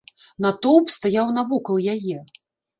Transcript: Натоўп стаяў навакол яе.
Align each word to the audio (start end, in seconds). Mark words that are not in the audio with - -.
Натоўп 0.45 0.87
стаяў 0.95 1.27
навакол 1.37 1.77
яе. 1.97 2.17